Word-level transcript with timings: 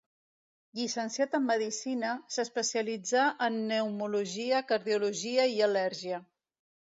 Llicenciat 0.77 1.35
en 1.39 1.43
medicina, 1.49 2.13
s'especialitzà 2.37 3.27
en 3.49 3.59
pneumologia, 3.67 4.63
cardiologia 4.73 5.47
i 5.59 5.63
al·lèrgia. 5.69 6.23